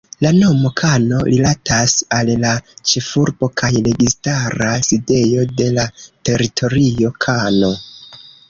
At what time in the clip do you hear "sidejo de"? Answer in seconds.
4.89-5.69